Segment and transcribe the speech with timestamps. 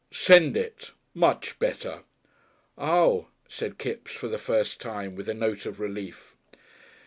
[0.11, 0.93] Send it.
[1.13, 2.01] Much better."
[2.75, 6.35] "Ah!" said Kipps, for the first time, with a note of relief.